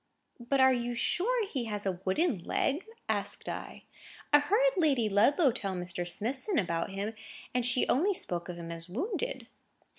[0.39, 3.83] "But are you sure he has a wooden leg?" asked I.
[4.33, 6.07] "I heard Lady Ludlow tell Mr.
[6.09, 7.13] Smithson about him,
[7.53, 9.45] and she only spoke of him as wounded."